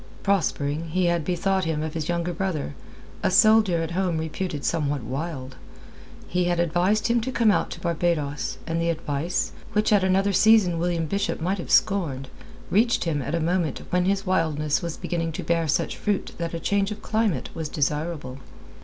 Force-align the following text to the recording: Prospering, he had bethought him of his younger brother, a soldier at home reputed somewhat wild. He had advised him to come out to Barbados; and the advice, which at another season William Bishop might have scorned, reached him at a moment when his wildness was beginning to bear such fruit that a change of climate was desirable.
Prospering, 0.23 0.89
he 0.89 1.05
had 1.05 1.23
bethought 1.23 1.65
him 1.65 1.83
of 1.83 1.93
his 1.93 2.09
younger 2.09 2.33
brother, 2.33 2.73
a 3.21 3.29
soldier 3.29 3.83
at 3.83 3.91
home 3.91 4.17
reputed 4.17 4.65
somewhat 4.65 5.03
wild. 5.03 5.57
He 6.27 6.45
had 6.45 6.59
advised 6.59 7.05
him 7.05 7.21
to 7.21 7.31
come 7.31 7.51
out 7.51 7.69
to 7.69 7.79
Barbados; 7.79 8.57
and 8.65 8.81
the 8.81 8.89
advice, 8.89 9.51
which 9.73 9.93
at 9.93 10.03
another 10.03 10.33
season 10.33 10.79
William 10.79 11.05
Bishop 11.05 11.39
might 11.39 11.59
have 11.59 11.69
scorned, 11.69 12.29
reached 12.71 13.03
him 13.03 13.21
at 13.21 13.35
a 13.35 13.39
moment 13.39 13.83
when 13.91 14.05
his 14.05 14.25
wildness 14.25 14.81
was 14.81 14.97
beginning 14.97 15.33
to 15.33 15.43
bear 15.43 15.67
such 15.67 15.95
fruit 15.97 16.31
that 16.39 16.55
a 16.55 16.59
change 16.59 16.89
of 16.89 17.03
climate 17.03 17.51
was 17.53 17.69
desirable. 17.69 18.39